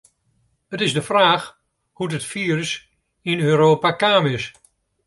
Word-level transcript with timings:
It 0.73 0.81
is 0.85 0.93
de 0.97 1.03
fraach 1.09 1.45
hoe't 1.97 2.17
it 2.17 2.29
firus 2.31 2.71
yn 3.31 3.43
Europa 3.49 3.89
kaam 4.01 4.25
is. 4.35 4.45